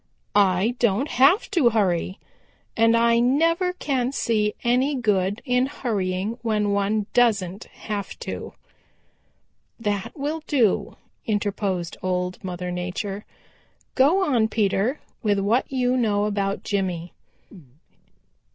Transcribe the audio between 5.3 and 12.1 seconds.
in hurrying when one doesn't have to." "That will do," interposed